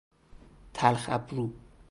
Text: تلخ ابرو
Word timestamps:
تلخ 0.73 1.09
ابرو 1.09 1.49